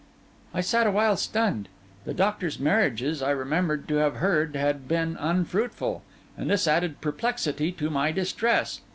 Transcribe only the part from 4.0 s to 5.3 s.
heard, had been